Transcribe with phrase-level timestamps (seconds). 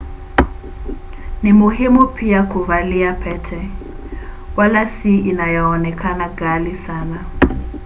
[1.43, 3.69] ni muhimu pia kuvalia pete
[4.57, 7.25] wala si inayoonekana ghali sana